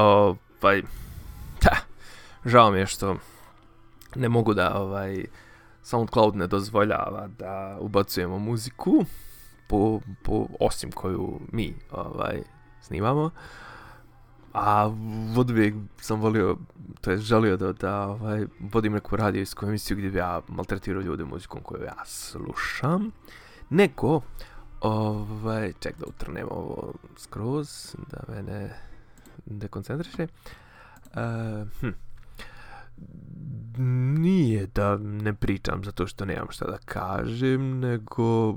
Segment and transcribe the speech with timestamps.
[0.00, 0.82] Ovaj,
[1.58, 1.76] ta,
[2.44, 3.16] žao mi je što
[4.14, 5.24] ne mogu da, ovaj,
[5.82, 9.04] SoundCloud ne dozvoljava da ubacujemo muziku,
[9.68, 12.42] po, po, osim koju mi, ovaj,
[12.80, 13.30] snimamo.
[14.54, 14.90] A
[15.36, 16.56] od uvijek sam volio,
[17.00, 21.24] to je želio da, da ovaj, vodim neku radijsku emisiju gdje bi ja maltretirao ljude
[21.24, 23.10] muzikom koju ja slušam.
[23.70, 24.20] Neko,
[24.80, 28.89] ovaj, ček da utrnem ovo skroz, da mene
[29.58, 30.26] dekoncentriše.
[31.04, 31.88] Uh, hm.
[34.22, 38.56] Nije da ne pričam zato što nemam šta da kažem, nego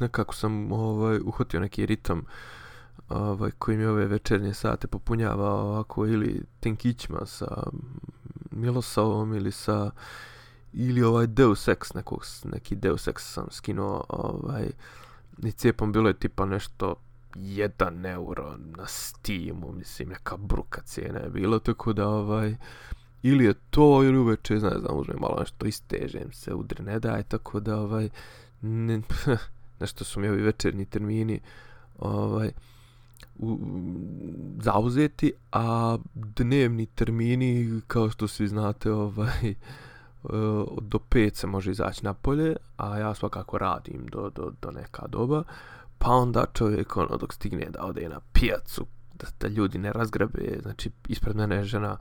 [0.00, 2.24] nekako sam ovaj, uhvatio neki ritam
[3.08, 7.62] ovaj, koji mi ove večernje sate popunjava ovako ili tenkićma sa
[8.50, 9.90] Milosavom ili sa
[10.72, 14.70] ili ovaj Deus Ex nekog, neki Deus Ex sam skinuo ovaj,
[15.42, 16.94] i cijepom bilo je tipa nešto
[17.34, 22.56] jedan euro na Steamu, mislim, neka bruka cijena je bilo, tako da, ovaj,
[23.22, 27.22] ili je to, ili uveče, ne znam, uzmem malo nešto, istežem se, udri ne daj,
[27.22, 28.08] tako da, ovaj,
[28.62, 29.00] ne,
[29.80, 31.40] nešto su mi ovi večernji termini,
[31.98, 32.50] ovaj,
[33.38, 33.58] u,
[34.60, 39.54] zauzeti, a dnevni termini, kao što svi znate, ovaj,
[40.90, 45.06] do 5 se može izaći na polje, a ja svakako radim do, do, do neka
[45.06, 45.42] doba,
[46.00, 50.58] pa onda čovjek ono dok stigne da ode na pijacu da, da ljudi ne razgrabe
[50.62, 51.96] znači ispred mene je žena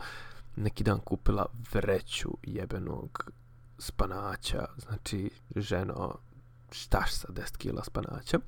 [0.55, 3.31] neki dan kupila vreću jebenog
[3.77, 6.17] spanaća znači ženo
[6.71, 8.39] štaš sa 10 kila spanaća.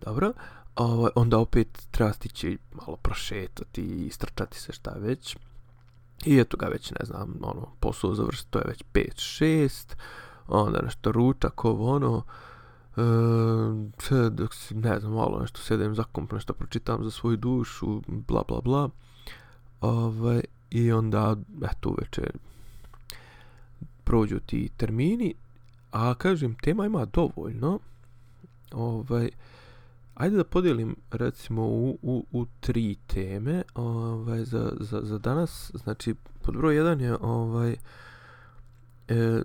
[0.00, 0.32] Dobro
[0.76, 5.36] ovo, onda opet treba stići malo prošetati i strčati se šta već.
[6.24, 9.94] I eto ga već ne znam ono posao završiti to je već 5-6
[10.48, 12.22] onda nešto ručak ovo ono
[12.96, 18.02] e, dok si, ne znam, malo nešto sedem za komp, nešto pročitam za svoju dušu,
[18.06, 18.88] bla, bla, bla.
[19.80, 22.22] Ovaj, I onda, eto, uveče
[24.04, 25.34] prođu ti termini,
[25.90, 27.78] a kažem, tema ima dovoljno.
[28.72, 29.30] Ovaj,
[30.14, 35.70] ajde da podijelim, recimo, u, u, u tri teme ovaj, za, za, za danas.
[35.74, 37.76] Znači, pod broj jedan je ovaj,
[39.08, 39.42] e,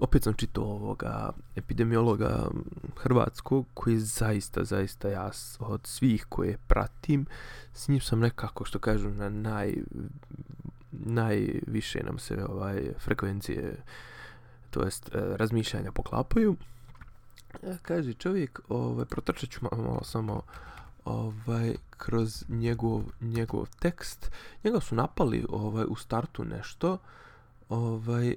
[0.00, 2.48] opet sam čitao ovoga epidemiologa
[2.96, 7.26] hrvatskog koji je zaista, zaista ja od svih koje pratim,
[7.72, 9.74] s njim sam nekako što kažu na naj,
[10.92, 13.76] najviše nam se ovaj frekvencije
[14.70, 16.56] to jest e, razmišljanja poklapaju.
[17.62, 20.42] Ja, kaže čovjek, ovaj, protrčat ću malo samo
[21.04, 24.30] ovaj kroz njegov, njegov tekst.
[24.64, 26.98] Njega su napali ovaj u startu nešto,
[27.68, 28.36] ovaj, e,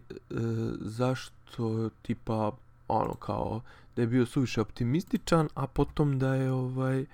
[0.80, 2.52] zašto tipa
[2.88, 3.62] ono kao
[3.96, 7.06] da je bio suviše optimističan, a potom da je ovaj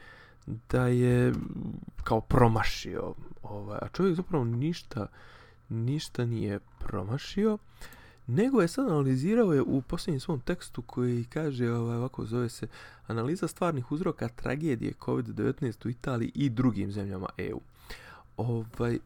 [0.69, 1.33] da je
[2.03, 5.07] kao promašio ovaj a čovjek zapravo ništa
[5.69, 7.57] ništa nije promašio
[8.27, 12.67] nego je sad analizirao je u posljednjem svom tekstu koji kaže ovaj ovako zove se
[13.07, 17.61] analiza stvarnih uzroka tragedije COVID-19 u Italiji i drugim zemljama EU
[18.37, 18.99] ovaj, eh,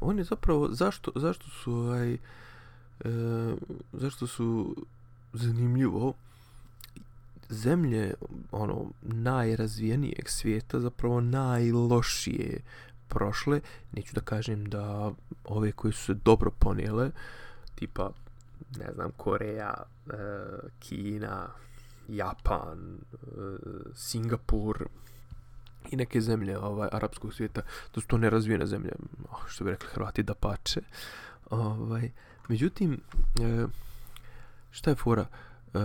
[0.00, 2.18] on je zapravo, zašto, zašto su, ovaj, e,
[3.92, 4.76] zašto su
[5.32, 6.14] zanimljivo
[7.48, 8.14] zemlje
[8.50, 12.60] ono najrazvijenijeg svijeta zapravo najlošije
[13.08, 13.60] prošle
[13.92, 15.12] neću da kažem da
[15.44, 17.10] ove koje su se dobro ponijele
[17.74, 18.10] tipa
[18.78, 20.12] ne znam Koreja e,
[20.78, 21.48] Kina
[22.08, 23.16] Japan e,
[23.94, 24.88] Singapur
[25.90, 28.90] i neke zemlje ovaj arapskog svijeta to su to nerazvijene zemlje
[29.30, 30.80] oh, što bi rekli Hrvati da pače
[31.50, 32.10] ovaj.
[32.48, 33.00] Međutim
[33.40, 33.66] e,
[34.70, 35.26] šta je fora?
[35.74, 35.78] E,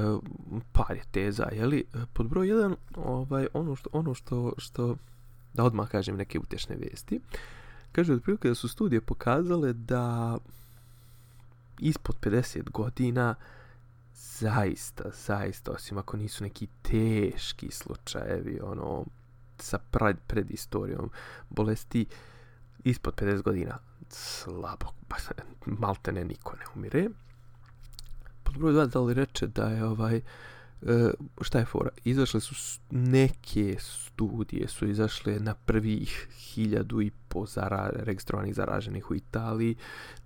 [0.71, 1.83] par je teza je li?
[1.93, 4.95] E, pod broj 1 ovaj ono što ono što što
[5.53, 7.19] da odmah kažem neke utešne vesti
[7.91, 10.37] kaže otprilike da su studije pokazale da
[11.79, 13.35] ispod 50 godina
[14.13, 19.05] zaista, zaista, osim ako nisu neki teški slučajevi, ono,
[19.61, 20.17] sa pred,
[21.49, 22.05] bolesti
[22.83, 23.77] ispod 50 godina
[24.09, 25.17] slabo, pa
[25.65, 27.09] malte ne niko ne umire.
[28.43, 30.21] Pod broj 2 da li reče da je ovaj e,
[31.41, 31.89] šta je fora?
[32.03, 39.15] Izašle su neke studije su izašle na prvih hiljadu i po zara, registrovanih zaraženih u
[39.15, 39.75] Italiji.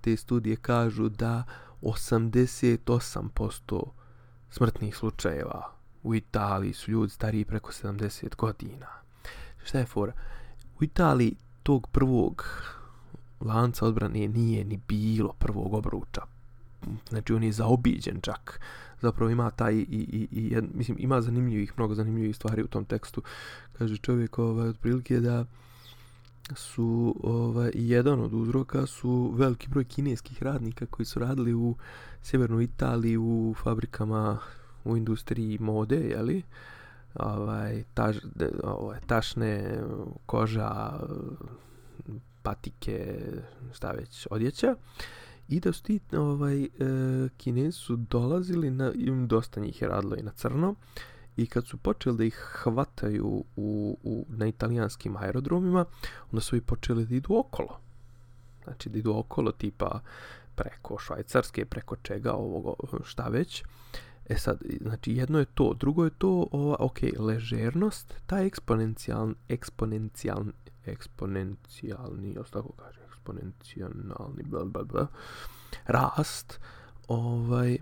[0.01, 1.43] Te studije kažu da
[1.81, 3.83] 88%
[4.49, 5.71] smrtnih slučajeva
[6.03, 9.04] u Italiji su ljudi stariji preko 70 godina
[9.65, 10.13] šta je fora?
[10.79, 12.45] U Italiji tog prvog
[13.41, 16.21] lanca odbrane nije ni bilo prvog obruča.
[17.09, 18.59] Znači on je zaobiđen čak.
[19.01, 22.85] Zapravo ima taj i, i, i jed, mislim ima zanimljivih, mnogo zanimljivih stvari u tom
[22.85, 23.21] tekstu.
[23.77, 25.45] Kaže čovjek ovaj, otprilike da
[26.55, 31.75] su ovaj, jedan od uzroka su veliki broj kineskih radnika koji su radili u
[32.21, 34.37] sjevernoj Italiji u fabrikama
[34.83, 36.43] u industriji mode, jeli?
[37.15, 38.17] Ovaj, taž,
[38.63, 39.79] ovaj, tašne,
[40.25, 40.99] koža,
[42.43, 43.21] patike,
[43.73, 44.75] šta već, odjeća.
[45.47, 46.69] I da su ti ovaj, e,
[47.37, 50.75] kinezi su dolazili, na, im dosta njih je radilo i na crno,
[51.37, 55.85] i kad su počeli da ih hvataju u, u, na italijanskim aerodromima,
[56.31, 57.79] onda su i počeli da idu okolo.
[58.63, 59.99] Znači da idu okolo tipa
[60.55, 63.61] preko Švajcarske, preko čega, ovog, šta već.
[63.61, 63.65] E
[64.29, 70.51] E sad, znači jedno je to, drugo je to, ova, ok, ležernost, taj eksponencijalni, eksponencijalni,
[70.85, 74.03] eksponencijalni, još tako kaže, eksponencijalni,
[74.43, 75.07] bla, bla, bla,
[75.85, 76.59] rast,
[77.07, 77.77] ovaj,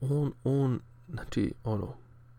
[0.00, 1.94] on, on znači, ono,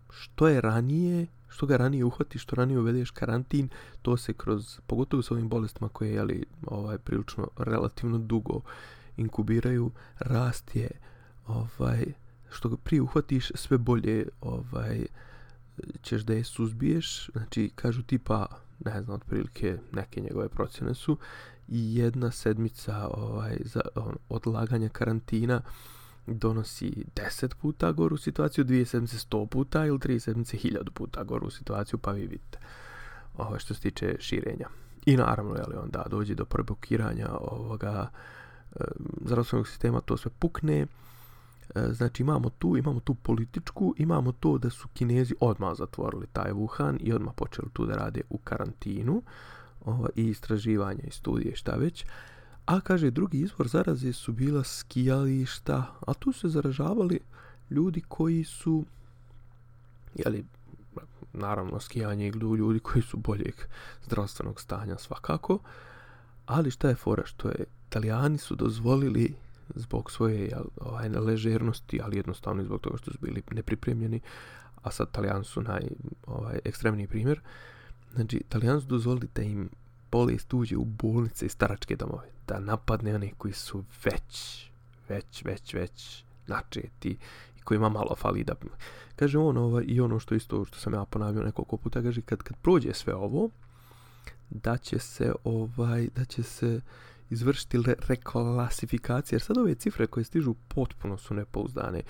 [0.09, 3.69] što je ranije, što ga ranije uhvati, što ranije uvedeš karantin,
[4.01, 8.61] to se kroz, pogotovo s ovim bolestima koje, jeli, ovaj, prilično, relativno dugo
[9.17, 10.89] inkubiraju, rast je,
[11.47, 12.05] ovaj,
[12.51, 15.05] što ga prije uhvatiš, sve bolje, ovaj,
[16.01, 18.45] ćeš da je suzbiješ, znači, kažu tipa,
[18.85, 21.17] ne znam, otprilike, neke njegove procjene su,
[21.67, 25.61] i jedna sedmica ovaj, za, on, odlaganja karantina,
[26.27, 31.49] donosi 10 puta goru situaciju, dvije sedmice 100 puta ili tri sedmice 1000 puta goru
[31.49, 32.59] situaciju, pa vi vidite
[33.37, 34.67] ovaj, što se tiče širenja.
[35.05, 38.09] I naravno, je li onda dođe do prebukiranja ovoga
[38.75, 38.83] eh,
[39.25, 40.87] zdravstvenog sistema, to sve pukne.
[41.75, 46.51] E, znači imamo tu, imamo tu političku, imamo to da su Kinezi odmah zatvorili taj
[46.51, 49.21] Wuhan i odmah počeli tu da rade u karantinu
[49.85, 52.05] ovo, i istraživanja i studije šta već.
[52.65, 57.19] A kaže, drugi izvor zaraze su bila skijališta, a tu se zaražavali
[57.69, 58.85] ljudi koji su,
[60.15, 60.45] jeli,
[61.33, 63.55] naravno skijanje iglu ljudi koji su boljeg
[64.05, 65.59] zdravstvenog stanja svakako,
[66.45, 69.35] ali šta je fora što je, italijani su dozvolili
[69.75, 74.19] zbog svoje ovaj, ležernosti, ali jednostavno zbog toga što su bili nepripremljeni,
[74.81, 75.87] a sad italijani su naj,
[76.27, 77.41] ovaj, ekstremni primjer,
[78.13, 79.69] znači italijani su dozvolili da im
[80.11, 84.65] bolest uđe u bolnice i staračke domove, da napadne one koji su već,
[85.09, 87.17] već, već, već načeti
[87.57, 88.53] i kojima malo fali da...
[89.15, 92.43] Kaže on ovo i ono što isto što sam ja ponavio nekoliko puta, kaže kad,
[92.43, 93.49] kad prođe sve ovo,
[94.49, 96.81] da će se ovaj, da će se
[97.29, 102.01] izvršiti reklasifikacije, jer sad ove cifre koje stižu potpuno su nepouzdane.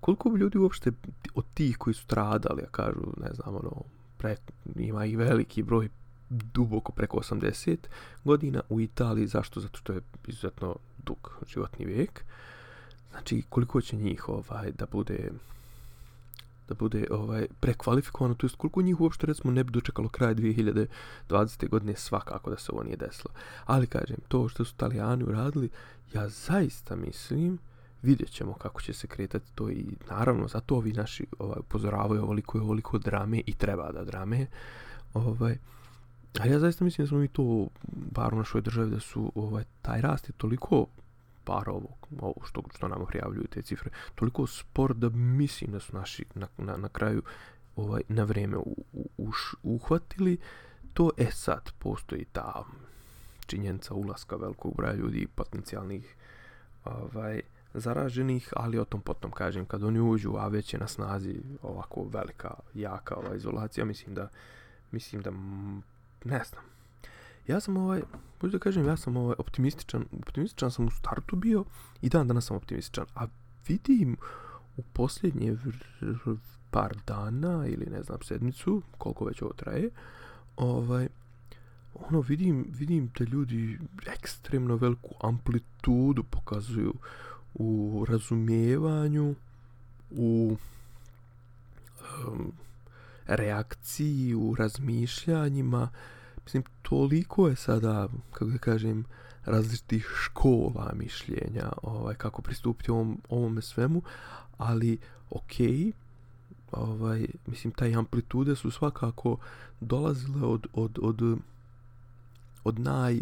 [0.00, 0.92] Koliko bi ljudi uopšte
[1.34, 3.82] od tih koji su stradali, a kažu, ne znam, ono,
[4.18, 4.36] pre,
[4.76, 5.88] ima i veliki broj
[6.30, 7.76] duboko preko 80
[8.24, 9.26] godina u Italiji.
[9.26, 9.60] Zašto?
[9.60, 12.24] Zato što je izuzetno dug životni vijek.
[13.10, 15.30] Znači, koliko će njih ovaj da bude
[16.72, 21.68] da bude ovaj prekvalifikovano, to jest koliko njih uopšte recimo ne bi dočekalo kraj 2020.
[21.68, 23.34] godine svakako da se ovo nije desilo.
[23.64, 25.68] Ali kažem, to što su Italijani uradili,
[26.14, 27.58] ja zaista mislim,
[28.02, 32.58] vidjet ćemo kako će se kretati to i naravno zato ovi naši ovaj, upozoravaju ovoliko
[32.58, 34.46] je ovoliko drame i treba da drame.
[35.14, 35.58] Ovaj,
[36.40, 39.64] A ja zaista mislim da smo mi to, bar u našoj državi, da su ovaj,
[39.82, 40.86] taj rast je toliko
[41.44, 45.96] par ovo, ovo što, što nam prijavljuju te cifre, toliko spor da mislim da su
[45.96, 47.22] naši na, na, na kraju
[47.76, 50.38] ovaj, na vreme u, u, uš, uhvatili
[50.94, 51.10] to.
[51.16, 52.64] E sad, postoji ta
[53.46, 56.16] činjenica ulaska velikog broja ljudi potencijalnih
[56.84, 57.40] ovaj,
[57.74, 62.04] zaraženih, ali o tom potom kažem, kad oni uđu, a već je na snazi ovako
[62.12, 64.28] velika, jaka ova izolacija, mislim da
[64.90, 65.30] mislim da
[66.24, 66.71] ne znam.
[67.48, 68.02] Ja sam ovaj,
[68.42, 71.64] možda da kažem, ja sam ovaj optimističan, optimističan sam u startu bio
[72.02, 73.26] i dan danas sam optimističan, a
[73.68, 74.16] vidim
[74.76, 75.56] u posljednje
[76.70, 79.90] par dana ili ne znam sedmicu, koliko već ovo traje,
[80.56, 81.08] ovaj,
[81.94, 86.94] ono vidim, vidim da ljudi ekstremno veliku amplitudu pokazuju
[87.54, 89.34] u razumijevanju,
[90.10, 90.56] u
[92.28, 92.52] um,
[93.26, 95.88] reakciji, u razmišljanjima.
[96.44, 99.04] Mislim, toliko je sada, kako da kažem,
[99.44, 104.02] različitih škola mišljenja, ovaj, kako pristupiti ovom, ovome svemu,
[104.58, 104.98] ali
[105.30, 105.92] okej, okay,
[106.72, 109.36] ovaj, mislim, taj amplitude su svakako
[109.80, 111.38] dolazile od, od, od,
[112.64, 113.20] od naj,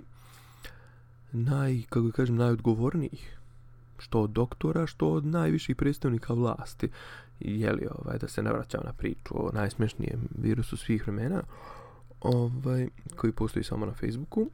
[1.32, 3.40] naj, kako da kažem, najodgovornijih
[4.00, 6.88] što od doktora, što od najviših predstavnika vlasti.
[7.40, 11.42] Jeli, ovaj, da se ne vraćam na priču o najsmješnijem virusu svih vremena,
[12.20, 14.50] ovaj, koji postoji samo na Facebooku.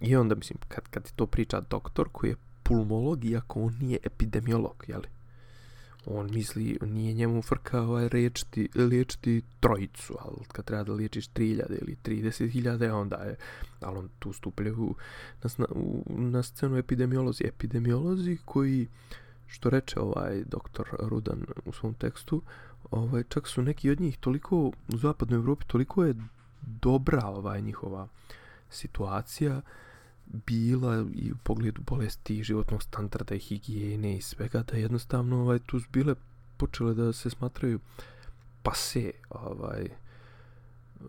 [0.00, 3.98] I onda, mislim, kad, kad ti to priča doktor koji je pulmolog, iako on nije
[4.04, 5.08] epidemiolog, jeli?
[6.10, 11.78] on misli, nije njemu frka ovaj, liječiti, liječiti trojicu, ali kad treba da liječiš 3000
[11.80, 13.36] ili 30.000, onda je,
[13.80, 14.94] ali on tu stupljaju
[15.58, 17.44] na, u, na scenu epidemiolozi.
[17.46, 18.88] Epidemiolozi koji,
[19.46, 22.42] što reče ovaj doktor Rudan u svom tekstu,
[22.90, 24.56] ovaj, čak su neki od njih toliko,
[24.92, 26.14] u zapadnoj Evropi, toliko je
[26.80, 28.08] dobra ovaj njihova
[28.70, 29.60] situacija,
[30.26, 35.80] bila i u pogledu bolesti životnog standarda i higijene i svega da jednostavno ovaj tu
[35.92, 36.14] bile
[36.56, 37.80] počele da se smatraju
[38.62, 39.88] pase ovaj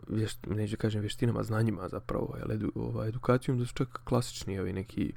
[0.07, 4.73] vješt, neću kažem vještinama, znanjima zapravo, ali edu, ovaj, edukacijom da su čak klasični ovi
[4.73, 5.13] neki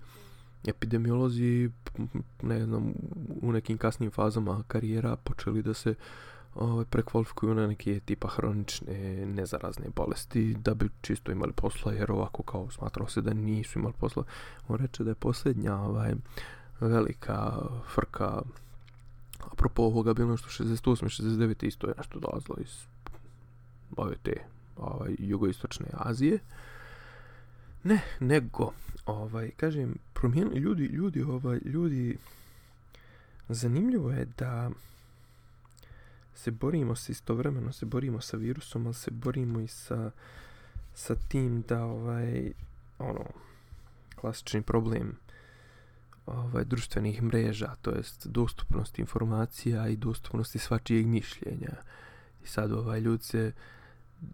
[0.67, 1.71] epidemiolozi
[2.43, 2.93] ne znam,
[3.43, 5.97] u nekim kasnim fazama karijera počeli da se uh,
[6.55, 12.43] ovaj, prekvalifikuju na neke tipa hronične nezarazne bolesti da bi čisto imali posla jer ovako
[12.43, 14.25] kao smatrao se da nisu imali posla
[14.69, 16.15] on reče da je posljednja ovaj,
[16.81, 17.53] velika
[17.95, 18.43] frka
[19.53, 21.23] apropo ovoga bilo nešto 68.
[21.23, 21.67] 69.
[21.67, 22.87] isto je nešto dolazilo iz
[23.97, 24.37] ove te
[24.77, 26.39] ovaj, jugoistočne Azije
[27.85, 28.73] ne, nego
[29.07, 32.19] ovaj, kažem, promijenili ljudi, ljudi, ovaj, ljudi
[33.49, 34.71] zanimljivo je da
[36.43, 40.11] se borimo se istovremeno se borimo sa virusom, ali se borimo i sa
[40.95, 42.53] sa tim da ovaj
[42.99, 43.25] ono
[44.17, 45.17] klasični problem
[46.27, 51.77] ovaj društvenih mreža, to jest dostupnost informacija i dostupnosti svačijeg mišljenja.
[52.45, 53.53] I sad ovaj ljudi se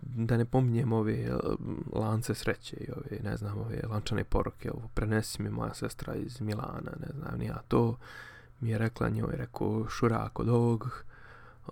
[0.02, 1.38] da ne pominjem ove
[1.92, 6.40] lance sreće i ove, ne znam, ove lančane poruke, ovo prenesi mi moja sestra iz
[6.40, 7.96] Milana, ne znam, ja to
[8.60, 11.04] mi je rekla njoj, rekao, šurak od ovog,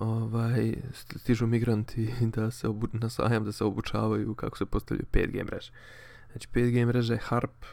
[0.01, 0.75] ovaj,
[1.17, 5.71] stižu migranti da se obu, na sajam da se obučavaju kako se postavljaju 5G mreže.
[6.33, 7.65] Znači 5G mreže HARP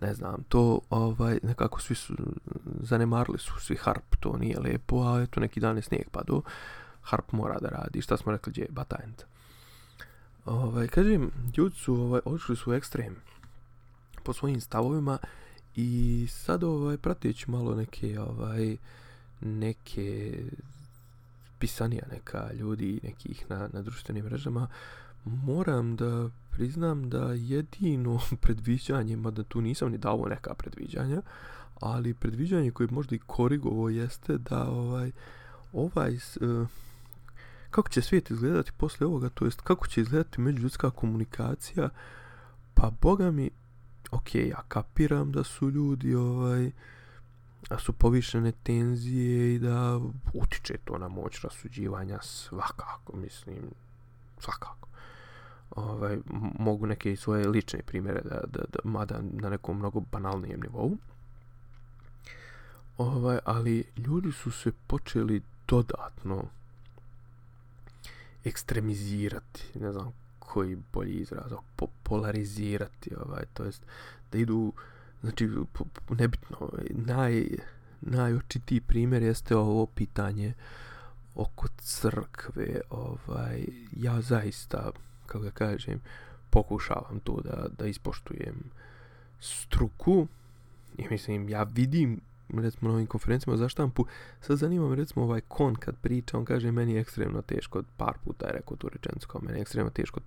[0.00, 2.14] ne znam, to ovaj nekako svi su
[2.80, 6.42] zanemarili su svi HARP, to nije lepo, a eto neki dan je snijeg padao.
[7.02, 8.02] HARP mora da radi.
[8.02, 9.24] Šta smo rekli, gdje Batajent?
[10.44, 13.16] Ovaj, kažem, ljudi su ovaj, odšli su u ekstrem
[14.22, 15.18] po svojim stavovima
[15.74, 18.76] i sad ovaj, prateći malo neke ovaj,
[19.40, 20.38] neke
[21.58, 24.68] pisanija neka ljudi nekih na, na društvenim mrežama,
[25.24, 31.22] moram da priznam da jedino predviđanje, mada tu nisam ni dao neka predviđanja,
[31.80, 35.12] ali predviđanje koje možda i korigovo jeste da ovaj
[35.72, 36.68] ovaj uh,
[37.70, 41.88] kako će svijet izgledati posle ovoga, to jest kako će izgledati međuljudska komunikacija,
[42.74, 43.50] pa boga mi,
[44.10, 46.72] ok, ja kapiram da su ljudi ovaj, uh,
[47.68, 50.00] da su povišene tenzije i da
[50.32, 53.70] utiče to na moć rasuđivanja svakako, mislim,
[54.38, 54.88] svakako.
[55.70, 56.18] Ovaj,
[56.58, 60.96] mogu neke svoje lične primjere da, da, da mada na nekom mnogo banalnijem nivou.
[62.98, 66.44] Ovaj, ali ljudi su se počeli dodatno
[68.44, 73.82] ekstremizirati, ne znam koji bolji izraz, po polarizirati, ovaj, to jest
[74.32, 74.74] da idu uh,
[75.20, 75.50] znači
[76.10, 77.46] nebitno ovaj, naj
[78.00, 80.54] najočitiji primjer jeste ovo pitanje
[81.34, 84.90] oko crkve ovaj ja zaista
[85.26, 86.00] kako ga kažem
[86.50, 88.70] pokušavam to da da ispoštujem
[89.40, 90.26] struku
[90.98, 94.06] i mislim ja vidim recimo na ovim konferencijama za štampu
[94.40, 98.14] sad zanima me recimo ovaj kon kad priča on kaže meni je ekstremno teško par
[98.24, 100.20] puta je rekao tu rečenicu kao meni je ekstremno teško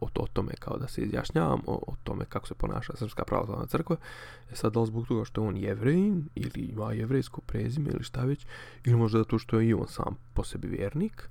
[0.00, 3.66] o, o tome kao da se izjašnjavam o, o tome kako se ponaša Srpska pravoslavna
[3.66, 3.96] crkva.
[4.52, 8.04] E sad, da li zbog toga što je on jevrejin ili ima jevrejsko prezime ili
[8.04, 8.46] šta već,
[8.84, 11.28] ili možda zato što je i on sam po sebi vjernik,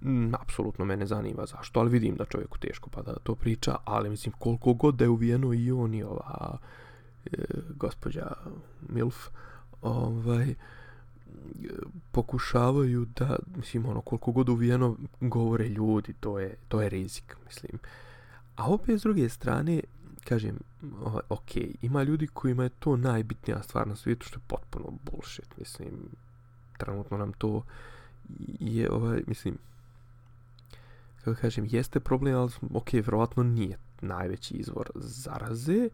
[0.00, 4.10] mm, apsolutno mene zanima zašto, ali vidim da čovjeku teško pa da to priča, ali
[4.10, 6.58] mislim koliko god da je uvijeno i on i ova
[7.24, 7.44] e,
[7.76, 8.32] gospođa
[8.88, 9.16] Milf,
[9.82, 10.54] ovaj,
[12.12, 17.78] pokušavaju da, mislim, ono, koliko god uvijeno govore ljudi, to je, to je rizik, mislim.
[18.56, 19.80] A opet s druge strane,
[20.24, 20.58] kažem,
[21.02, 21.50] ovaj, ok,
[21.82, 25.90] ima ljudi kojima je to najbitnija stvar na svijetu, što je potpuno bullshit, mislim,
[26.78, 27.62] trenutno nam to
[28.60, 29.58] je, ovaj, mislim,
[31.24, 35.88] kako kažem, jeste problem, ali ok, vjerovatno nije najveći izvor zaraze,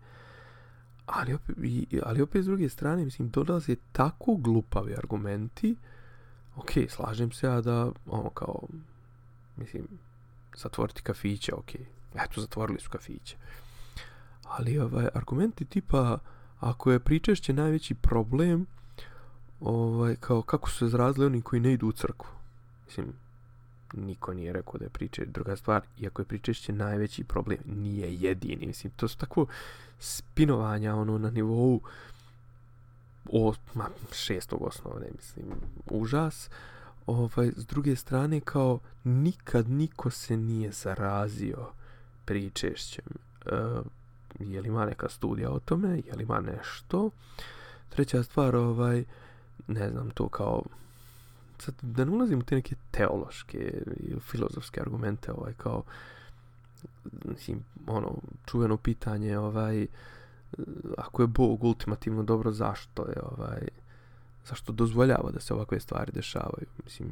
[1.08, 1.56] ali opet,
[2.02, 5.76] ali opet s druge strane, mislim, dolaze tako glupavi argumenti,
[6.56, 8.60] ok, slažem se ja da, ono, kao,
[9.56, 9.88] mislim,
[10.56, 11.74] zatvoriti kafiće, ok,
[12.14, 13.36] eto, zatvorili su kafiće.
[14.44, 16.18] Ali, ovaj, argumenti tipa,
[16.60, 18.66] ako je pričešće najveći problem,
[19.60, 22.28] ovaj, kao, kako su se zrazili oni koji ne idu u crkvu?
[22.86, 23.12] Mislim,
[23.92, 28.66] niko nije rekao da je priče druga stvar, iako je pričešće najveći problem, nije jedini.
[28.66, 29.46] Mislim, to su tako
[29.98, 31.80] spinovanja ono na nivou
[33.32, 35.46] o, ma, šestog osnovne, mislim,
[35.90, 36.50] užas.
[37.06, 41.66] Ovaj, s druge strane, kao nikad niko se nije zarazio
[42.24, 43.04] pričešćem.
[43.46, 43.52] E,
[44.38, 47.10] je li ima neka studija o tome, je li ima nešto.
[47.88, 49.04] Treća stvar, ovaj,
[49.66, 50.62] ne znam, to kao,
[51.58, 55.82] sad, da ne ulazim u te neke teološke ili filozofske argumente, ovaj, kao,
[57.24, 58.14] mislim, ono,
[58.46, 59.86] čuveno pitanje, ovaj,
[60.98, 63.68] ako je Bog ultimativno dobro, zašto je, ovaj,
[64.48, 67.08] zašto dozvoljava da se ovakve stvari dešavaju, mislim,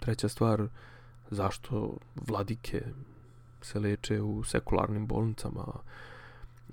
[0.00, 0.68] treća stvar,
[1.30, 1.96] zašto
[2.28, 2.82] vladike
[3.62, 5.64] se leče u sekularnim bolnicama,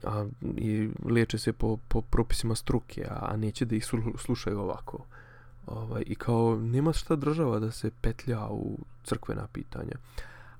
[0.03, 0.25] a,
[0.57, 3.85] i leče se po, po propisima struke, a, a neće da ih
[4.17, 5.05] slušaju ovako.
[5.67, 9.95] Ovaj, I kao, nema šta država da se petlja u crkvena pitanja.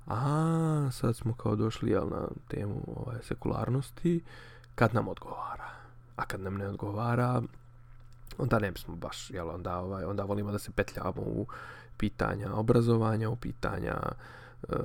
[0.06, 4.24] A sad smo kao došli jel, na temu ovaj, sekularnosti,
[4.74, 5.70] kad nam odgovara.
[6.16, 7.42] A kad nam ne odgovara,
[8.38, 11.46] onda ne bismo baš, jel, onda, ovaj, onda volimo da se petljamo u
[11.96, 13.96] pitanja obrazovanja, u pitanja
[14.68, 14.76] eh,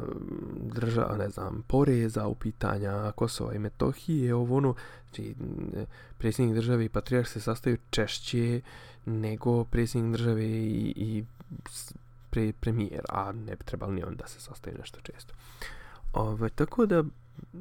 [0.58, 5.36] država, ne znam, poreza u pitanja Kosova i Metohije, ovo ono, znači,
[6.18, 8.62] predsjednik države i patrijarh se sastaju češće
[9.06, 11.26] nego predsjednik države i, i
[12.30, 15.34] pre, premijer, a ne bi trebali ni onda se sastaje nešto često.
[16.14, 17.04] Ove, tako da,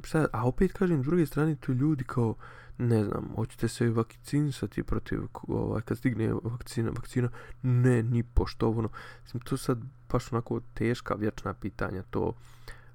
[0.05, 2.35] sad, a opet kažem, s druge strane, tu ljudi kao,
[2.77, 7.29] ne znam, hoćete se vakcinisati protiv, ovaj, kad stigne vakcina, vakcina,
[7.61, 8.89] ne, ni pošto, ono,
[9.23, 9.79] mislim, to sad
[10.11, 12.33] baš onako teška, vječna pitanja, to,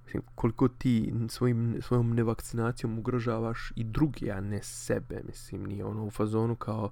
[0.05, 6.05] mislim, koliko ti svojim, svojom nevakcinacijom ugrožavaš i drugi, a ne sebe, mislim, nije ono
[6.05, 6.91] u fazonu kao,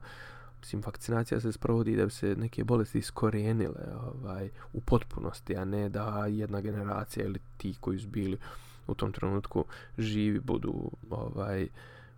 [0.66, 3.80] mislim, vakcinacija se sprovodi da bi se neke bolesti iskorijenile
[4.14, 8.38] ovaj, u potpunosti, a ne da jedna generacija ili ti koji su bili
[8.87, 9.64] u tom trenutku
[9.99, 11.68] živi budu ovaj,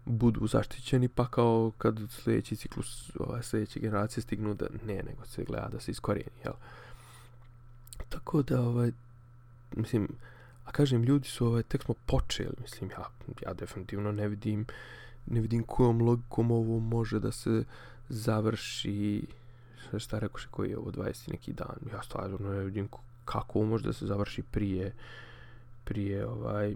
[0.04, 5.44] budu zaštićeni, pa kao kad sljedeći ciklus, ovaj, sljedeće generacije stignu da ne, nego se
[5.44, 6.54] gleda da se iskorijeni, jel?
[8.08, 8.92] Tako da, ovaj,
[9.76, 10.08] mislim,
[10.64, 13.11] a kažem, ljudi su, ovaj, tek smo počeli, mislim, ja,
[13.42, 14.66] ja definitivno ne vidim,
[15.26, 17.64] ne vidim kojom logikom ovo može da se
[18.08, 19.26] završi,
[19.98, 22.88] šta rekao koji je ovo 20 neki dan, ja stvarno ne vidim
[23.24, 24.92] kako može da se završi prije,
[25.84, 26.74] prije, ovaj,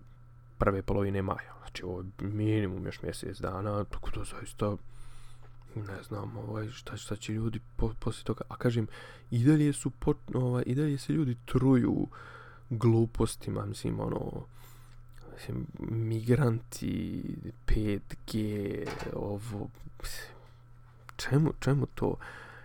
[0.58, 1.54] prve polovine maja.
[1.60, 4.76] Znači, ovo je minimum još mjesec dana, tako da zaista,
[5.74, 8.44] ne znam, ovaj, šta, šta će ljudi po, poslije toga.
[8.48, 8.86] A kažem,
[9.30, 12.06] i dalje su, pot, ovaj, i dalje se ljudi truju
[12.70, 14.46] glupostima, mislim, ono,
[15.34, 17.22] mislim, migranti,
[17.66, 19.68] 5G, ovo,
[21.22, 22.16] čemu, čemu to?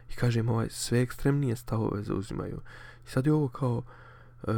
[0.10, 2.62] I kažem, ovaj, sve ekstremnije stavove zauzimaju.
[3.08, 3.84] I sad je ovo kao
[4.48, 4.52] e,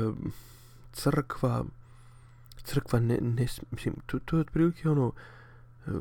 [0.92, 1.66] crkva,
[2.64, 5.12] crkva ne, ne mislim, to, to je otprilike ono,
[5.88, 5.92] e,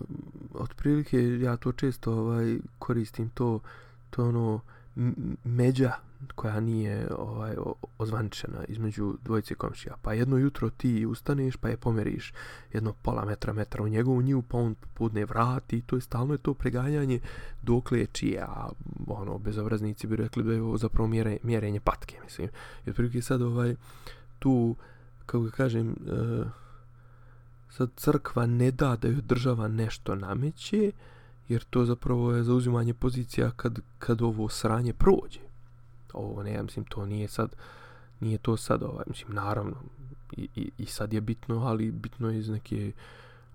[0.54, 3.60] otprilike ja to često ovaj koristim to,
[4.10, 4.60] to ono
[5.44, 5.92] međa
[6.34, 7.56] koja nije ovaj
[7.98, 9.94] ozvančena između dvojice komšija.
[10.02, 12.32] Pa jedno jutro ti ustaneš pa je pomeriš
[12.72, 16.34] jedno pola metra metra u njegovu njivu pa on podne vrati i to je stalno
[16.34, 17.20] je to preganjanje
[17.62, 18.68] dok je čije, a
[19.06, 22.48] ono bezobraznici bi rekli da je ovo zapravo mjere, mjerenje patke, mislim.
[22.86, 23.74] I otprilike sad ovaj
[24.38, 24.76] tu
[25.26, 26.46] kako ga kažem, uh,
[27.70, 30.92] sad crkva ne da da joj država nešto nameće,
[31.48, 35.47] jer to zapravo je zauzimanje pozicija kad, kad ovo sranje prođe.
[36.12, 37.56] Ovo ne, ja mislim, to nije sad,
[38.20, 39.76] nije to sad, ovaj, mislim, naravno,
[40.36, 42.92] i, i, i sad je bitno, ali bitno je iz neke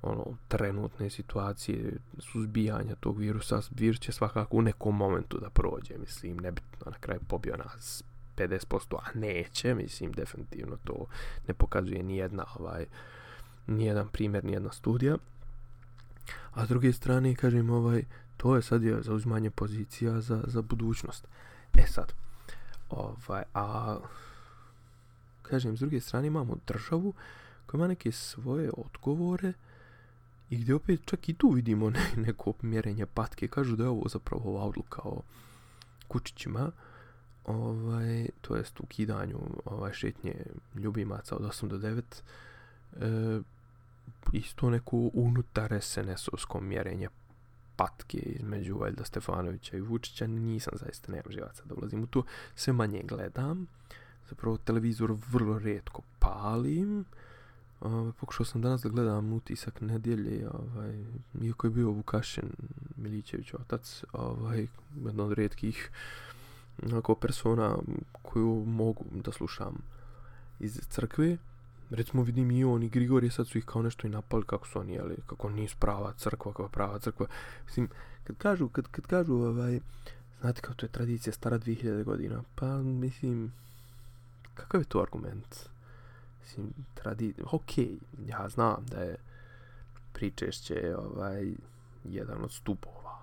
[0.01, 6.37] ono, trenutne situacije suzbijanja tog virusa, virus će svakako u nekom momentu da prođe, mislim,
[6.37, 8.03] nebitno, na kraju pobio nas
[8.37, 11.05] 50%, a neće, mislim, definitivno to
[11.47, 12.85] ne pokazuje ni jedna, ovaj,
[13.67, 15.17] ni jedan primjer, ni jedna studija.
[16.53, 18.03] A s druge strane, kažem, ovaj,
[18.37, 21.27] to je sad je zauzimanje pozicija za, za budućnost.
[21.73, 22.13] E sad,
[22.93, 23.97] ovaj, a
[25.41, 27.13] kažem, s druge strane imamo državu
[27.65, 29.53] koja ima neke svoje odgovore
[30.49, 33.47] i gdje opet čak i tu vidimo ne, neko mjerenje patke.
[33.47, 35.21] Kažu da je ovo zapravo ova odluka o
[36.07, 36.71] kučićima,
[37.45, 42.01] ovaj, to jest u kidanju ovaj, šetnje ljubimaca od 8 do 9,
[43.01, 43.41] e,
[44.31, 47.09] isto neko unutar SNS-ovsko mjerenje
[47.75, 52.23] patke između Valjda Stefanovića i Vučića, nisam zaista nemam živaca da ulazim u to,
[52.55, 53.67] sve manje gledam,
[54.29, 57.05] zapravo televizor vrlo redko palim,
[57.83, 61.03] Uh, pokušao sam danas da gledam utisak nedjelje, ovaj,
[61.41, 62.49] iako je bio Vukašin
[62.95, 64.67] Milićević otac, ovaj,
[65.05, 65.91] jedna od redkih
[66.83, 67.77] onako persona
[68.21, 69.81] koju mogu da slušam
[70.59, 71.37] iz crkve,
[71.89, 74.79] recimo vidim i on i Grigorije sad su ih kao nešto i napali kako su
[74.79, 77.27] oni, jeli, kako nisu prava crkva, kako prava crkva.
[77.65, 77.89] Mislim,
[78.23, 79.79] kad kažu, kad, kad kažu, ovaj,
[80.41, 83.53] znate kao to je tradicija stara 2000 godina, pa mislim,
[84.53, 85.69] kakav je to argument?
[86.41, 87.33] Mislim, tradi...
[87.51, 87.77] Ok,
[88.27, 89.15] ja znam da je
[90.13, 91.53] pričešće ovaj,
[92.03, 93.19] jedan od stupova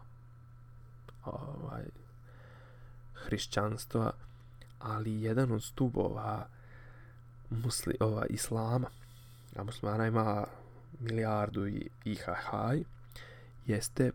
[1.24, 1.84] ovaj,
[3.14, 4.12] hrišćanstva,
[4.78, 6.46] ali jedan od stubova
[7.50, 8.88] musli, ova, islama,
[9.56, 10.46] a muslimana ima
[11.00, 12.50] milijardu i IHH,
[13.66, 14.10] jeste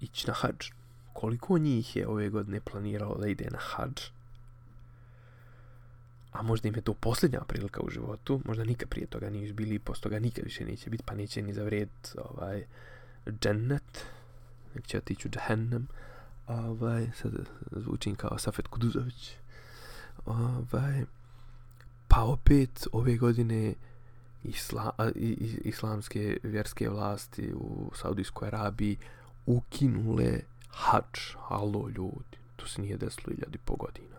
[0.00, 0.70] ići na hađ.
[1.12, 4.02] Koliko njih je ove godine planiralo da ide na hađ?
[6.32, 9.74] A možda im je to posljednja prilika u životu, možda nikad prije toga nisu bili
[9.74, 12.64] i posto toga nikad više neće biti, pa neće ni zavrijet ovaj,
[13.40, 14.04] džennet,
[14.74, 15.88] nek će otići u džahennem.
[16.46, 17.32] Ovaj, sad
[17.70, 19.36] zvučim kao Safet Kuduzović.
[20.28, 21.04] Ovaj,
[22.08, 23.74] pa opet ove godine
[24.44, 24.92] isla,
[25.64, 28.96] islamske vjerske vlasti u Saudijskoj Arabiji
[29.46, 31.34] ukinule hač.
[31.38, 34.16] Halo ljudi, to se nije desilo iljadi po godina.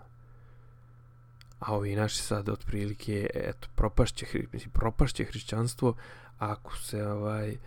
[1.60, 5.96] A ovi naši sad otprilike, eto, propašće, mislim, propašće hrišćanstvo
[6.40, 7.58] ako se, ovaj,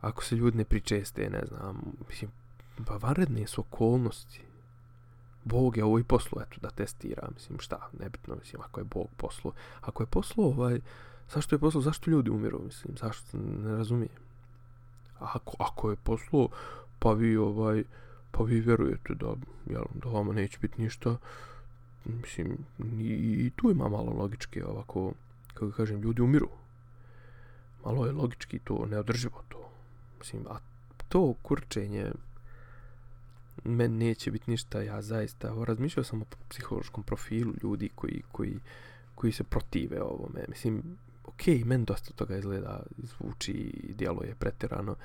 [0.00, 2.30] ako se ljudi ne pričeste, ne znam, mislim,
[2.86, 4.49] pa vanredne su okolnosti.
[5.44, 9.08] Bog je ovo i poslu, eto, da testira, mislim, šta, nebitno, mislim, ako je Bog
[9.16, 9.52] poslu.
[9.80, 10.80] Ako je poslu, ovaj,
[11.32, 14.20] zašto je poslu, zašto ljudi umiru, mislim, zašto, ne razumijem.
[15.18, 16.48] Ako, ako je poslu,
[16.98, 17.84] pa vi, ovaj,
[18.30, 19.34] pa vi vjerujete da,
[19.66, 21.16] jel, da vama neće biti ništa,
[22.04, 22.58] mislim,
[22.98, 23.12] i,
[23.46, 25.12] i tu ima malo logičke, ovako,
[25.54, 26.48] kako kažem, ljudi umiru.
[27.84, 29.70] Malo je logički to, neodrživo to.
[30.18, 30.58] Mislim, a
[31.08, 32.12] to kurčenje,
[33.64, 38.58] meni neće biti ništa, ja zaista, evo, razmišljao sam o psihološkom profilu ljudi koji, koji,
[39.14, 40.44] koji se protive ovome.
[40.48, 40.82] Mislim,
[41.24, 44.96] ok, meni dosta toga izgleda, zvuči i djeluje pretirano,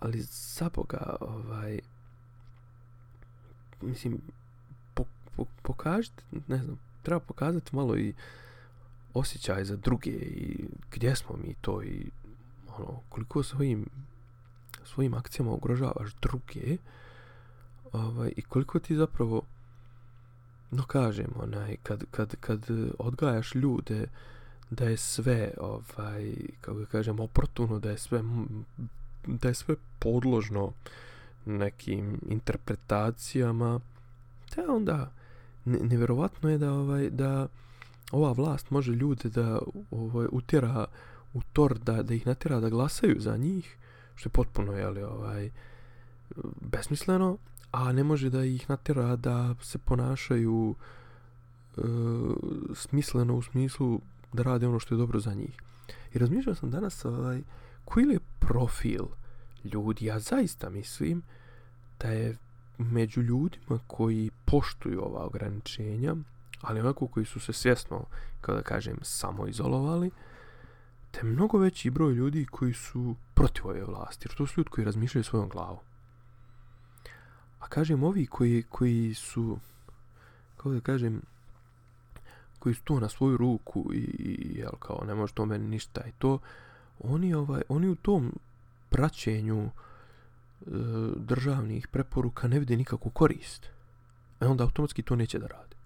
[0.00, 1.80] ali za Boga, ovaj,
[3.82, 4.20] mislim,
[4.94, 5.04] po,
[5.36, 8.14] po, pokažite, ne znam, treba pokazati malo i
[9.14, 12.10] osjećaj za druge i gdje smo mi to i
[12.78, 13.86] ono, koliko svojim
[14.84, 16.76] svojim akcijama ugrožavaš druge,
[17.92, 19.42] ovaj, i koliko ti zapravo
[20.70, 22.66] no kažem onaj kad, kad, kad
[22.98, 24.06] odgajaš ljude
[24.70, 28.22] da je sve ovaj kako kažem oportuno da je sve
[29.26, 30.72] da je sve podložno
[31.46, 33.80] nekim interpretacijama
[34.54, 35.12] te onda
[35.64, 37.48] nevjerovatno je da ovaj da
[38.12, 39.58] ova vlast može ljude da
[39.90, 40.86] ovaj utjera
[41.34, 43.76] u tor da, da ih natjera da glasaju za njih
[44.14, 45.50] što je potpuno je li ovaj
[46.60, 47.38] besmisleno
[47.70, 50.74] a ne može da ih natjera da se ponašaju
[51.76, 51.80] e,
[52.74, 54.00] smisleno u smislu
[54.32, 55.56] da rade ono što je dobro za njih.
[56.14, 57.42] I razmišljao sam danas ovaj,
[57.84, 59.04] koji je profil
[59.64, 61.22] ljudi, ja zaista mislim
[62.00, 62.36] da je
[62.78, 66.16] među ljudima koji poštuju ova ograničenja,
[66.60, 68.04] ali onako koji su se svjesno,
[68.40, 70.10] kao da kažem, samo izolovali,
[71.10, 74.84] te mnogo veći broj ljudi koji su protiv ove vlasti, jer to su ljudi koji
[74.84, 75.87] razmišljaju svojom glavom.
[77.58, 79.58] A kažem, ovi koji, koji su,
[80.56, 81.22] kako da kažem,
[82.58, 86.00] koji su to na svoju ruku i, i jel, kao, ne može to meni ništa
[86.06, 86.38] i to,
[87.00, 88.32] oni, ovaj, oni u tom
[88.88, 89.70] praćenju e,
[91.16, 93.66] državnih preporuka ne vide nikakvu korist.
[94.40, 95.76] E onda automatski to neće da rade.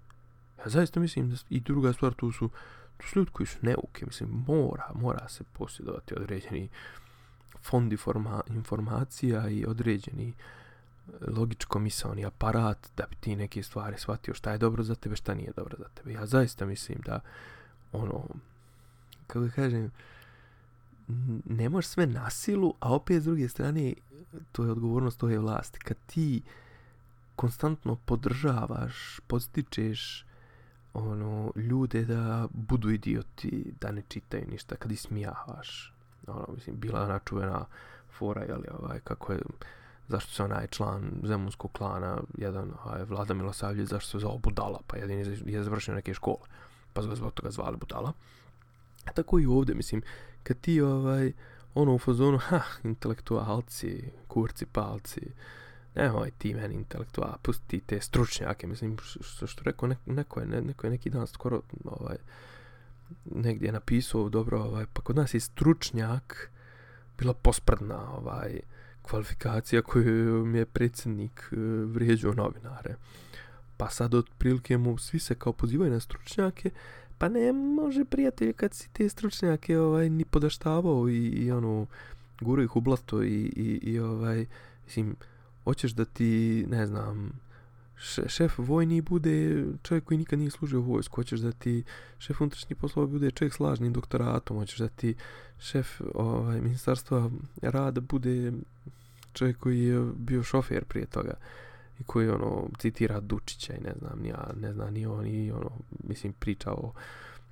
[0.58, 2.50] Ja zaista mislim da i druga stvar, tu su,
[2.96, 6.68] tu su ljudi koji su neuke, mislim, mora, mora se posjedovati određeni
[7.62, 10.61] fondi informa, informacija i određeni uh,
[11.28, 15.34] logičko misalni aparat da bi ti neke stvari shvatio šta je dobro za tebe, šta
[15.34, 16.12] nije dobro za tebe.
[16.12, 17.20] Ja zaista mislim da
[17.92, 18.24] ono,
[19.26, 19.90] kako kažem,
[21.44, 23.94] ne možeš sve na silu, a opet s druge strane,
[24.52, 25.78] to je odgovornost tvoje vlasti.
[25.78, 26.42] Kad ti
[27.36, 30.24] konstantno podržavaš, podstičeš
[30.94, 35.94] ono, ljude da budu idioti, da ne čitaju ništa, kad ismijavaš,
[36.26, 37.64] ono, mislim, bila ona čuvena
[38.18, 39.40] fora, jel, ovaj, kako je,
[40.12, 44.96] zašto se onaj član zemunskog klana, jedan aj, Vlada Milosavljević, zašto se zvao Budala, pa
[44.96, 46.46] jedan je završio neke škole,
[46.92, 48.12] pa su zbog toga zvali Budala.
[49.04, 50.02] A tako i ovdje, mislim,
[50.42, 51.32] kad ti ovaj,
[51.74, 55.20] ono u fazonu, ha, intelektualci, kurci, palci,
[55.94, 60.60] nemoj ti meni intelektual, pusti te stručnjake, mislim, što, što rekao, ne, neko, je, ne,
[60.60, 62.16] neko je neki dan skoro, ovaj,
[63.24, 66.50] negdje je napisao, dobro, ovaj, pa kod nas je stručnjak
[67.18, 68.60] bila posprdna, ovaj,
[69.02, 72.94] kvalifikacija koju mi je predsjednik e, vrijeđao novinare.
[73.76, 76.70] Pa sad otprilike mu svi se kao pozivaju na stručnjake,
[77.22, 81.86] Pa ne može prijatelj kad si te stručnjake ovaj, ni podaštavao i, i ono,
[82.40, 84.46] guru ih u blato i, i, i ovaj,
[84.84, 85.16] mislim,
[85.64, 87.32] hoćeš da ti, ne znam,
[88.26, 91.84] šef vojni bude čovjek koji nikad nije služio u vojsku, hoćeš da ti
[92.18, 95.14] šef unutrašnjih poslova bude čovjek s lažnim doktoratom, hoćeš da ti
[95.58, 97.30] šef ovaj, ministarstva
[97.62, 98.52] rada bude
[99.32, 101.34] čovjek koji je bio šofer prije toga
[102.00, 105.52] i koji ono citira Dučića i ne znam ni ja, ne znam ni on i
[105.52, 105.70] ono
[106.04, 106.92] mislim priča o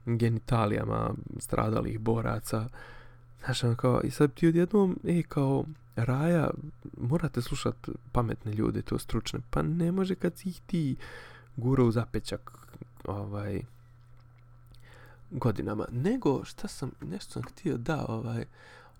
[0.07, 2.69] genitalijama stradalih boraca
[3.45, 5.65] znaš ono kao i sad ti odjednom e kao
[5.97, 6.51] raja
[6.97, 9.41] morate slušat pametne ljude to stručne.
[9.51, 10.97] Pa ne može kad si ih ti
[11.57, 12.51] gura u zapećak
[13.05, 13.63] ovaj
[15.31, 15.87] godinama.
[15.93, 18.45] Nego šta sam nešto sam htio da ovaj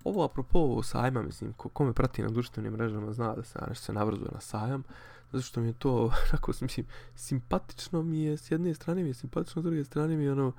[0.03, 3.59] ovo apropo ovo sajma mislim ko, ko me prati na društvenim mrežama zna da se
[3.61, 4.83] ja nešto se navrzuje na sajam
[5.31, 9.13] zato što mi je to onako mislim simpatično mi je s jedne strane mi je
[9.13, 10.51] simpatično s druge strane mi je ono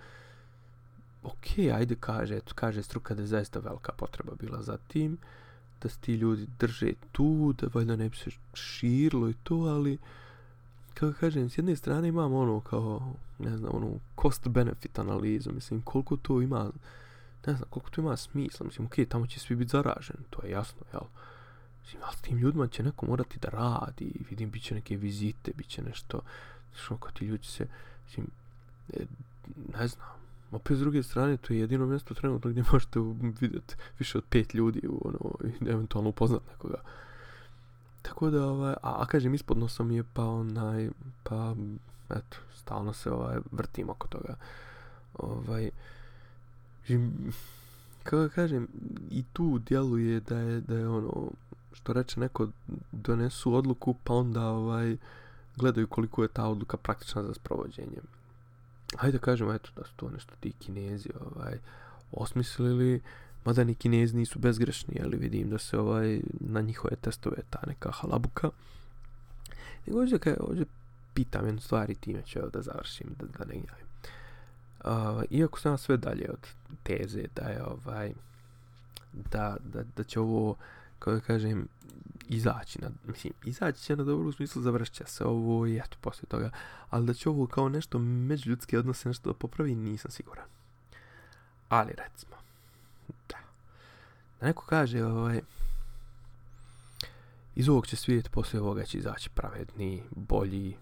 [1.22, 5.18] ok, ajde kaže, eto, kaže struka da je zaista velika potreba bila za tim,
[5.82, 9.98] da se ti ljudi drže tu, da valjda ne bi se širilo i to, ali
[10.94, 16.16] kako kažem, s jedne strane imam ono kao, ne znam, ono cost-benefit analizu, mislim, koliko
[16.16, 16.70] to ima,
[17.46, 20.50] ne znam, koliko to ima smisla, mislim, ok, tamo će svi biti zaraženi, to je
[20.50, 21.02] jasno, jel?
[21.82, 25.52] Mislim, ali s tim ljudima će neko morati da radi, vidim, bit će neke vizite,
[25.56, 26.20] bit će nešto,
[26.76, 27.66] što ono, kao ti ljudi se,
[28.06, 28.26] mislim,
[28.92, 29.06] ne,
[29.78, 30.21] ne znam,
[30.52, 33.00] opet s druge strane, to je jedino mjesto trenutno gdje možete
[33.40, 35.18] vidjeti više od pet ljudi, u, ono,
[35.70, 36.80] eventualno upoznat nekoga.
[38.02, 40.90] Tako da, ovaj, a, a kažem, ispod nosom je pa onaj,
[41.22, 41.54] pa,
[42.10, 44.34] eto, stalno se ovaj, vrtim oko toga.
[45.14, 45.70] Ovaj,
[48.02, 48.68] kako kažem,
[49.10, 51.30] i tu djeluje da je, da je ono,
[51.72, 52.48] što reče neko,
[52.92, 54.96] donesu odluku, pa onda ovaj,
[55.56, 57.98] gledaju koliko je ta odluka praktična za sprovođenje.
[58.96, 61.58] Hajde da kažemo, eto, da su to nešto ti kinezi ovaj,
[62.12, 63.00] osmislili,
[63.44, 67.90] mada ni kinezi nisu bezgrešni, ali vidim da se ovaj, na njihove testove ta neka
[67.90, 68.50] halabuka.
[69.86, 70.64] Nego ovdje, kaj, ovdje
[71.14, 73.86] pitam jednu stvar i time ću da završim, da, da ne gnjavim.
[74.84, 76.48] Uh, iako sam sve dalje od
[76.82, 78.12] teze da je ovaj
[79.12, 80.56] da, da, da će ovo
[81.02, 81.68] kako da kažem
[82.28, 86.26] izaći na, mislim, izaći će na dobro u smislu završća se ovo i eto poslije
[86.28, 86.50] toga,
[86.90, 90.46] ali da će ovo kao nešto međuljudske odnose nešto da popravi, nisam siguran.
[91.68, 92.36] Ali recimo,
[93.28, 93.38] da,
[94.40, 95.40] da neko kaže, ovaj,
[97.54, 100.76] iz ovog će svijet poslije ovoga će izaći pravedni, bolji,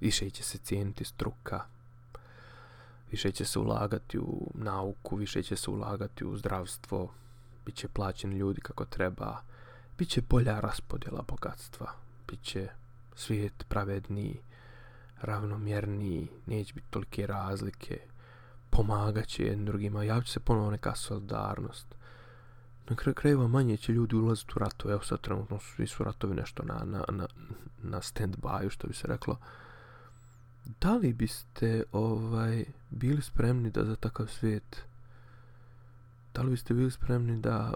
[0.00, 1.64] više će se cijeniti struka,
[3.10, 7.12] više će se ulagati u nauku, više će se ulagati u zdravstvo,
[7.66, 9.42] bit će plaćeni ljudi kako treba,
[9.98, 11.92] bit će bolja raspodjela bogatstva,
[12.28, 12.68] bit će
[13.16, 14.40] svijet pravedniji,
[15.20, 18.00] ravnomjerniji, neće biti tolike razlike,
[18.70, 21.94] pomagat će jednim drugima, javit će se ponovo neka solidarnost.
[22.88, 26.04] Na kraju krajeva manje će ljudi ulaziti u ratove, evo sad trenutno su svi su
[26.04, 27.26] ratovi nešto na, na, na,
[27.82, 29.38] na stand-by, što bi se reklo.
[30.80, 34.84] Da li biste ovaj bili spremni da za takav svijet,
[36.34, 37.74] da li biste bili spremni da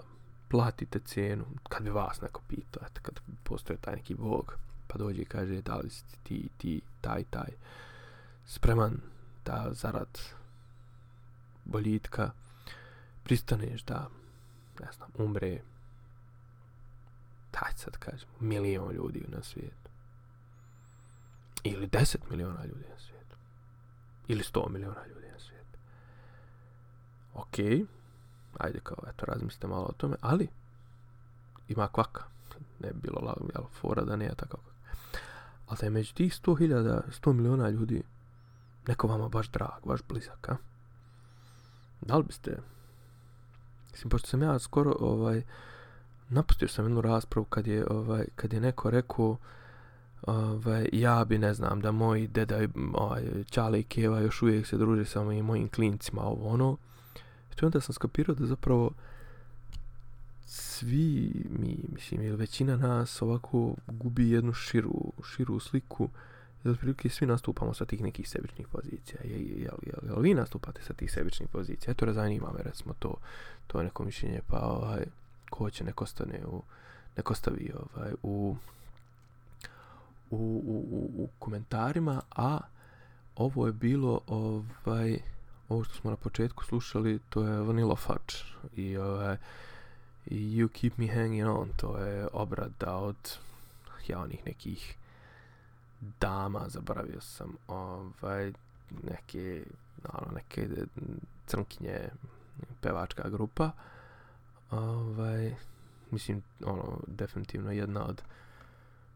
[0.49, 4.53] platite cijenu, kad bi vas neko pitao, eto, kad postoje taj neki bog,
[4.87, 7.49] pa dođe i kaže da li si ti, ti, taj, taj,
[8.45, 9.01] spreman
[9.45, 10.19] da zarad
[11.65, 12.31] boljitka
[13.23, 14.09] pristaneš da,
[14.79, 15.61] ne znam, umre,
[17.51, 19.89] taj sad kažem, milion ljudi na svijetu.
[21.63, 23.35] Ili deset miliona ljudi na svijetu.
[24.27, 25.77] Ili sto miliona ljudi na svijetu.
[27.33, 27.65] Okej.
[27.65, 27.98] Okay
[28.57, 30.47] ajde kao, eto, razmislite malo o tome, ali
[31.67, 32.23] ima kvaka.
[32.79, 34.57] Ne bi bilo lago, jel, fora da nije tako.
[35.67, 38.03] Ali da je među tih 100.000, 100 miliona ljudi
[38.87, 40.55] neko vama baš drag, baš blizak, a?
[42.01, 42.57] Da li biste...
[43.91, 45.43] Mislim, pošto sam ja skoro, ovaj,
[46.29, 49.37] napustio sam jednu raspravu kad je, ovaj, kad je neko rekao
[50.21, 52.59] ovaj, ja bi, ne znam, da moji deda,
[52.93, 56.77] ovaj, Čale i Keva još uvijek se druže sa mojim klincima, ovo ono,
[57.59, 58.91] to onda sam skapirao da zapravo
[60.45, 66.09] svi mi, mislim, ili većina nas ovako gubi jednu širu, širu sliku
[66.65, 69.21] i otprilike svi nastupamo sa tih nekih sebičnih pozicija.
[69.23, 71.91] Je, je, jel, jel, jel, vi nastupate sa tih sebičnih pozicija?
[71.91, 73.15] Eto, razanima me, recimo, to,
[73.67, 75.05] to je neko mišljenje, pa ovaj,
[75.49, 76.61] ko će neko stane u,
[77.17, 78.55] neko stavi ovaj, u,
[80.29, 82.59] u, u, u, u komentarima, a
[83.35, 85.19] ovo je bilo ovaj,
[85.69, 88.33] ovo što smo na početku slušali, to je Vanilla Fudge
[88.75, 89.37] i ovaj
[90.25, 93.37] You Keep Me Hanging On, to je obrada od
[94.07, 94.95] ja onih nekih
[96.19, 98.53] dama, zaboravio sam, ovaj,
[99.03, 99.63] neke
[100.13, 100.67] ono, neke
[101.47, 102.09] crnkinje
[102.81, 103.71] pevačka grupa.
[104.71, 105.55] Ovaj,
[106.11, 108.21] mislim, ono, definitivno jedna od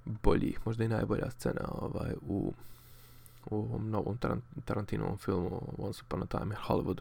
[0.06, 2.54] boljih, možda i najbolja scena ovaj, u,
[3.46, 4.18] u ovom novom
[4.66, 7.00] Tarantinovom filmu Once Upon a Time in Hollywood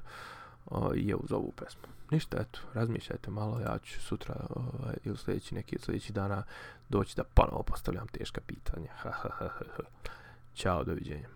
[0.67, 1.83] uh, je uz ovu pesmu.
[2.11, 6.43] Ništa, eto, razmišljajte malo, ja ću sutra ovaj, ili sljedeći neki od sljedećih dana
[6.89, 8.93] doći da ponovo postavljam teška pitanja.
[10.55, 11.29] Ćao, doviđenja.